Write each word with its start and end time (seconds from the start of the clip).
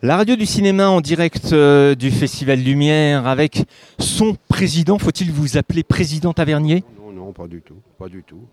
La 0.00 0.16
radio 0.16 0.36
du 0.36 0.46
cinéma 0.46 0.88
en 0.88 1.00
direct 1.00 1.52
euh, 1.52 1.96
du 1.96 2.12
Festival 2.12 2.60
Lumière 2.60 3.26
avec 3.26 3.64
son 3.98 4.36
président. 4.48 4.96
Faut-il 4.96 5.32
vous 5.32 5.58
appeler 5.58 5.82
président 5.82 6.32
Tavernier? 6.32 6.84
Non, 6.96 7.10
non, 7.10 7.32
pas 7.32 7.48
du 7.48 7.62
tout, 7.62 7.82
pas 7.98 8.08
du 8.08 8.22
tout. 8.22 8.46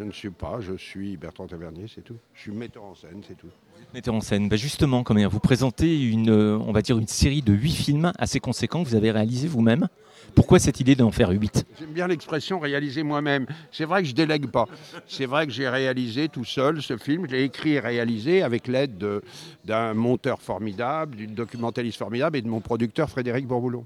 Je 0.00 0.04
ne 0.06 0.12
suis 0.12 0.30
pas, 0.30 0.60
je 0.62 0.72
suis 0.78 1.18
Bertrand 1.18 1.46
Tavernier, 1.46 1.84
c'est 1.94 2.00
tout. 2.02 2.16
Je 2.32 2.40
suis 2.40 2.52
metteur 2.52 2.84
en 2.84 2.94
scène, 2.94 3.20
c'est 3.28 3.36
tout. 3.36 3.48
Metteur 3.92 4.14
en 4.14 4.22
scène. 4.22 4.48
Bah 4.48 4.56
justement, 4.56 5.02
comment 5.02 5.28
vous 5.28 5.40
présentez 5.40 6.00
une, 6.08 6.30
euh, 6.30 6.56
on 6.58 6.72
va 6.72 6.80
dire 6.80 6.96
une 6.96 7.06
série 7.06 7.42
de 7.42 7.52
huit 7.52 7.74
films 7.74 8.10
assez 8.18 8.40
conséquents 8.40 8.82
que 8.82 8.88
vous 8.88 8.94
avez 8.94 9.10
réalisés 9.10 9.46
vous-même. 9.46 9.88
Pourquoi 10.34 10.58
cette 10.58 10.80
idée 10.80 10.94
d'en 10.94 11.10
faire 11.10 11.28
huit? 11.28 11.66
J'aime 11.78 11.92
bien 11.92 12.06
l'expression 12.06 12.58
réaliser 12.60 13.02
moi-même. 13.02 13.44
C'est 13.70 13.84
vrai 13.84 14.00
que 14.02 14.08
je 14.08 14.14
délègue 14.14 14.46
pas. 14.46 14.64
C'est 15.06 15.26
vrai 15.26 15.46
que 15.46 15.52
j'ai 15.52 15.68
réalisé 15.68 16.30
tout 16.30 16.46
seul 16.46 16.80
ce 16.80 16.96
film. 16.96 17.26
Je 17.26 17.32
l'ai 17.32 17.42
écrit 17.44 17.72
et 17.72 17.80
réalisé 17.80 18.40
avec 18.42 18.68
l'aide 18.68 18.96
de- 18.96 19.20
d'un 19.66 19.92
monteur 19.92 20.40
formidable, 20.40 21.14
d'une 21.16 21.34
documentaliste 21.34 21.98
formidable 21.98 22.38
et 22.38 22.42
de 22.42 22.48
mon 22.48 22.60
producteur 22.60 23.10
Frédéric 23.10 23.46
Bourboulon. 23.46 23.84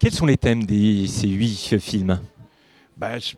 Quels 0.00 0.14
sont 0.14 0.26
les 0.26 0.36
thèmes 0.36 0.64
de 0.66 1.06
ces 1.06 1.28
huit 1.28 1.78
films? 1.78 2.18
Ben, 2.96 3.18
c'est- 3.20 3.36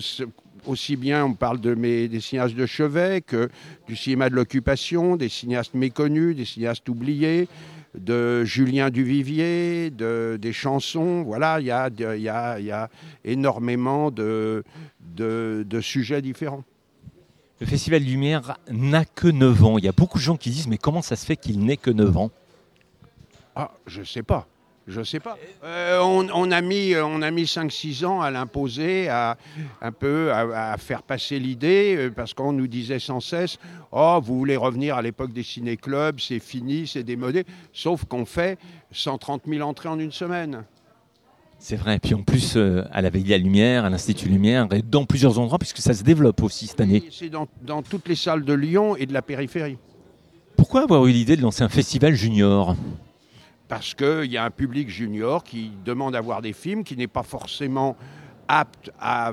c'est 0.00 0.24
aussi, 0.66 0.96
bien, 0.96 1.24
on 1.24 1.34
parle 1.34 1.60
de 1.60 1.74
mes, 1.74 2.08
des 2.08 2.20
cinéastes 2.20 2.54
de 2.54 2.66
chevet 2.66 3.20
que 3.20 3.48
du 3.86 3.96
cinéma 3.96 4.30
de 4.30 4.34
l'occupation, 4.34 5.16
des 5.16 5.28
cinéastes 5.28 5.74
méconnus, 5.74 6.36
des 6.36 6.44
cinéastes 6.44 6.88
oubliés, 6.88 7.48
de 7.94 8.42
Julien 8.44 8.88
Duvivier, 8.90 9.90
de, 9.90 10.38
des 10.40 10.52
chansons. 10.54 11.22
Voilà, 11.24 11.60
il 11.60 11.66
y 11.66 11.70
a, 11.70 11.90
y 12.16 12.28
a- 12.28 12.58
y 12.60 12.70
a 12.70 12.88
énormément 13.24 14.10
de, 14.10 14.64
de, 15.14 15.66
de 15.68 15.80
sujets 15.80 16.22
différents. 16.22 16.64
Le 17.60 17.66
Festival 17.66 18.02
Lumière 18.02 18.56
n'a 18.70 19.04
que 19.04 19.28
9 19.28 19.64
ans. 19.64 19.78
Il 19.78 19.84
y 19.84 19.88
a 19.88 19.92
beaucoup 19.92 20.18
de 20.18 20.22
gens 20.22 20.36
qui 20.36 20.50
disent 20.50 20.68
mais 20.68 20.78
comment 20.78 21.02
ça 21.02 21.16
se 21.16 21.26
fait 21.26 21.36
qu'il 21.36 21.60
n'ait 21.64 21.76
que 21.76 21.90
9 21.90 22.16
ans? 22.16 22.30
Ah, 23.54 23.72
je 23.86 24.02
sais 24.02 24.22
pas. 24.22 24.48
Je 24.88 25.02
sais 25.02 25.20
pas. 25.20 25.38
Euh, 25.62 26.00
on, 26.02 26.28
on 26.34 26.50
a 26.50 26.60
mis, 26.60 26.94
on 26.96 27.22
a 27.22 27.30
mis 27.30 27.44
5-6 27.44 28.04
ans 28.04 28.20
à 28.20 28.30
l'imposer, 28.32 29.08
à 29.08 29.36
un 29.80 29.92
peu 29.92 30.32
à, 30.32 30.72
à 30.72 30.76
faire 30.76 31.02
passer 31.04 31.38
l'idée, 31.38 31.94
euh, 31.96 32.10
parce 32.10 32.34
qu'on 32.34 32.52
nous 32.52 32.66
disait 32.66 32.98
sans 32.98 33.20
cesse 33.20 33.58
Oh, 33.92 34.18
vous 34.22 34.36
voulez 34.36 34.56
revenir 34.56 34.96
à 34.96 35.02
l'époque 35.02 35.32
des 35.32 35.44
ciné-clubs, 35.44 36.18
c'est 36.18 36.40
fini, 36.40 36.86
c'est 36.88 37.04
démodé. 37.04 37.44
Sauf 37.72 38.04
qu'on 38.06 38.24
fait 38.24 38.58
130 38.90 39.42
000 39.46 39.66
entrées 39.68 39.88
en 39.88 39.98
une 40.00 40.10
semaine. 40.10 40.64
C'est 41.60 41.76
vrai. 41.76 42.00
Puis 42.00 42.14
en 42.14 42.22
plus, 42.22 42.56
euh, 42.56 42.82
à 42.90 43.02
la 43.02 43.10
Veille 43.10 43.22
de 43.22 43.30
la 43.30 43.38
Lumière, 43.38 43.84
à 43.84 43.90
l'Institut 43.90 44.28
Lumière, 44.28 44.66
et 44.72 44.82
dans 44.82 45.04
plusieurs 45.04 45.38
endroits, 45.38 45.60
puisque 45.60 45.78
ça 45.78 45.94
se 45.94 46.02
développe 46.02 46.42
aussi 46.42 46.66
cette 46.66 46.80
année. 46.80 46.96
Et 46.96 47.08
C'est 47.12 47.28
dans, 47.28 47.46
dans 47.62 47.82
toutes 47.82 48.08
les 48.08 48.16
salles 48.16 48.44
de 48.44 48.52
Lyon 48.52 48.96
et 48.96 49.06
de 49.06 49.12
la 49.12 49.22
périphérie. 49.22 49.78
Pourquoi 50.56 50.82
avoir 50.82 51.06
eu 51.06 51.12
l'idée 51.12 51.36
de 51.36 51.42
lancer 51.42 51.62
un 51.62 51.68
festival 51.68 52.14
junior? 52.14 52.74
Parce 53.72 53.94
qu'il 53.94 54.30
y 54.30 54.36
a 54.36 54.44
un 54.44 54.50
public 54.50 54.90
junior 54.90 55.42
qui 55.42 55.72
demande 55.82 56.14
à 56.14 56.20
voir 56.20 56.42
des 56.42 56.52
films, 56.52 56.84
qui 56.84 56.94
n'est 56.94 57.06
pas 57.06 57.22
forcément 57.22 57.96
apte 58.46 58.90
à, 59.00 59.32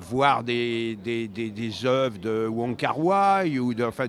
voir 0.00 0.44
des, 0.44 0.96
des, 1.02 1.84
œuvres 1.84 2.16
de 2.20 2.46
Wong 2.46 2.76
Kar 2.76 2.96
ou 2.96 3.74
enfin 3.82 4.06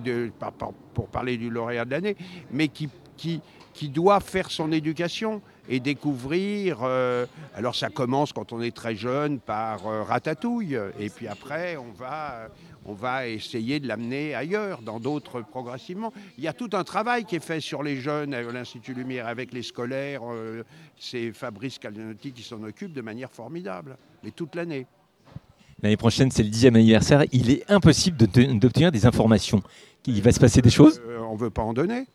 pour 0.94 1.08
parler 1.08 1.36
du 1.36 1.50
lauréat 1.50 1.84
de 1.84 1.90
l'année, 1.90 2.16
mais 2.52 2.68
qui 2.68 3.88
doit 3.88 4.20
faire 4.20 4.48
son 4.48 4.70
éducation 4.70 5.42
et 5.68 5.80
découvrir. 5.80 6.80
euh, 6.82 7.26
alors 7.54 7.74
ça 7.74 7.88
commence 7.88 8.32
quand 8.32 8.52
on 8.52 8.60
est 8.60 8.74
très 8.74 8.96
jeune 8.96 9.38
par 9.40 9.86
euh, 9.86 10.02
Ratatouille, 10.02 10.78
et 10.98 11.10
puis 11.10 11.28
après 11.28 11.76
on 11.76 11.92
va, 11.92 12.48
on 12.84 12.94
va 12.94 13.26
essayer 13.28 13.80
de 13.80 13.88
l'amener 13.88 14.34
ailleurs, 14.34 14.82
dans 14.82 15.00
d'autres 15.00 15.42
progressivement. 15.42 16.12
Il 16.38 16.44
y 16.44 16.48
a 16.48 16.52
tout 16.52 16.70
un 16.72 16.84
travail 16.84 17.24
qui 17.24 17.36
est 17.36 17.44
fait 17.44 17.60
sur 17.60 17.82
les 17.82 17.96
jeunes 17.96 18.34
à 18.34 18.42
l'Institut 18.42 18.94
Lumière 18.94 19.26
avec 19.26 19.52
les 19.52 19.62
scolaires. 19.62 20.22
euh, 20.24 20.62
c'est 20.98 21.32
Fabrice 21.32 21.78
Calinotti 21.78 22.32
qui 22.32 22.42
s'en 22.42 22.62
occupe 22.62 22.92
de 22.92 23.02
manière 23.02 23.30
formidable, 23.30 23.96
mais 24.22 24.30
toute 24.30 24.54
l'année. 24.54 24.86
L'année 25.82 25.96
prochaine, 25.98 26.30
c'est 26.30 26.42
le 26.42 26.48
10e 26.48 26.74
anniversaire. 26.74 27.24
Il 27.32 27.50
est 27.50 27.70
impossible 27.70 28.16
de 28.16 28.26
d'obtenir 28.58 28.90
des 28.90 29.04
informations. 29.04 29.62
Il 30.06 30.22
va 30.22 30.32
se 30.32 30.40
passer 30.40 30.62
des 30.62 30.70
choses? 30.70 31.02
Euh, 31.06 31.18
on 31.18 31.34
ne 31.34 31.38
veut 31.38 31.50
pas 31.50 31.62
en 31.62 31.74
donner. 31.74 32.06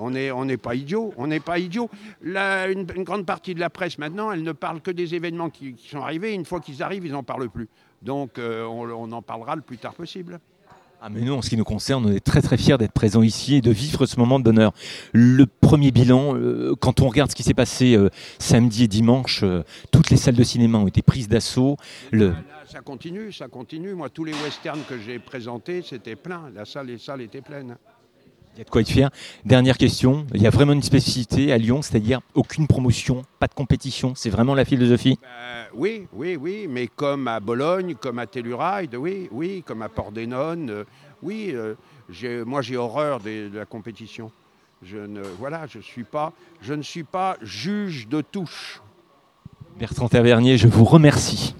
On 0.00 0.10
n'est 0.10 0.30
on 0.30 0.46
pas 0.56 0.74
idiot. 0.74 1.12
On 1.16 1.26
n'est 1.26 1.40
pas 1.40 1.58
idiot. 1.58 1.90
Une, 2.24 2.86
une 2.96 3.04
grande 3.04 3.26
partie 3.26 3.54
de 3.54 3.60
la 3.60 3.70
presse 3.70 3.98
maintenant, 3.98 4.32
elle 4.32 4.42
ne 4.42 4.52
parle 4.52 4.80
que 4.80 4.90
des 4.90 5.14
événements 5.14 5.50
qui, 5.50 5.74
qui 5.74 5.88
sont 5.88 6.00
arrivés. 6.00 6.34
Une 6.34 6.44
fois 6.44 6.60
qu'ils 6.60 6.82
arrivent, 6.82 7.06
ils 7.06 7.12
n'en 7.12 7.22
parlent 7.22 7.50
plus. 7.50 7.68
Donc 8.02 8.38
euh, 8.38 8.64
on, 8.64 8.88
on 8.88 9.12
en 9.12 9.22
parlera 9.22 9.56
le 9.56 9.62
plus 9.62 9.78
tard 9.78 9.94
possible. 9.94 10.40
Ah 11.02 11.08
mais 11.08 11.22
nous, 11.22 11.32
en 11.32 11.40
ce 11.40 11.48
qui 11.48 11.56
nous 11.56 11.64
concerne, 11.64 12.04
on 12.04 12.12
est 12.12 12.20
très 12.20 12.42
très 12.42 12.58
fiers 12.58 12.76
d'être 12.76 12.92
présents 12.92 13.22
ici 13.22 13.56
et 13.56 13.60
de 13.62 13.70
vivre 13.70 14.04
ce 14.04 14.20
moment 14.20 14.38
de 14.38 14.44
bonheur. 14.44 14.72
Le 15.14 15.46
premier 15.46 15.92
bilan, 15.92 16.36
euh, 16.36 16.74
quand 16.78 17.00
on 17.00 17.08
regarde 17.08 17.30
ce 17.30 17.34
qui 17.34 17.42
s'est 17.42 17.54
passé 17.54 17.96
euh, 17.96 18.10
samedi 18.38 18.84
et 18.84 18.86
dimanche, 18.86 19.42
euh, 19.42 19.62
toutes 19.92 20.10
les 20.10 20.18
salles 20.18 20.34
de 20.34 20.44
cinéma 20.44 20.76
ont 20.76 20.86
été 20.86 21.00
prises 21.00 21.26
d'assaut. 21.26 21.78
Le... 22.10 22.28
Là, 22.28 22.34
ça 22.66 22.80
continue, 22.80 23.32
ça 23.32 23.48
continue. 23.48 23.94
Moi, 23.94 24.10
tous 24.10 24.24
les 24.24 24.34
westerns 24.44 24.82
que 24.86 24.98
j'ai 24.98 25.18
présentés, 25.18 25.80
c'était 25.80 26.16
plein. 26.16 26.50
La 26.54 26.66
salle, 26.66 26.88
les 26.88 26.98
salles 26.98 27.22
étaient 27.22 27.40
pleines. 27.40 27.78
Il 28.54 28.58
y 28.58 28.60
a 28.62 28.64
de 28.64 28.70
quoi 28.70 28.80
être 28.80 28.88
fier. 28.88 29.10
Dernière 29.44 29.78
question, 29.78 30.26
il 30.34 30.42
y 30.42 30.46
a 30.46 30.50
vraiment 30.50 30.72
une 30.72 30.82
spécificité 30.82 31.52
à 31.52 31.58
Lyon, 31.58 31.82
c'est-à-dire 31.82 32.20
aucune 32.34 32.66
promotion, 32.66 33.22
pas 33.38 33.46
de 33.46 33.54
compétition. 33.54 34.14
C'est 34.16 34.28
vraiment 34.30 34.54
la 34.54 34.64
philosophie? 34.64 35.18
Euh, 35.24 35.64
oui, 35.74 36.06
oui, 36.12 36.36
oui, 36.36 36.66
mais 36.68 36.86
comme 36.88 37.28
à 37.28 37.40
Bologne, 37.40 37.94
comme 37.94 38.18
à 38.18 38.26
Telluride, 38.26 38.96
oui, 38.96 39.28
oui, 39.30 39.62
comme 39.64 39.82
à 39.82 39.88
Pordenone, 39.88 40.68
euh, 40.70 40.84
oui. 41.22 41.52
euh, 41.54 41.74
moi, 42.44 42.60
j'ai 42.60 42.76
horreur 42.76 43.20
des- 43.20 43.48
de 43.48 43.58
la 43.58 43.66
compétition. 43.66 44.32
Je 44.82 44.96
ne, 44.96 45.22
voilà, 45.38 45.66
je 45.66 45.78
suis 45.78 46.04
pas, 46.04 46.32
je 46.60 46.74
ne 46.74 46.82
suis 46.82 47.04
pas 47.04 47.36
juge 47.42 48.08
de 48.08 48.20
touche. 48.20 48.80
Bertrand 49.78 50.08
Tavernier, 50.08 50.58
je 50.58 50.66
vous 50.66 50.84
remercie. 50.84 51.54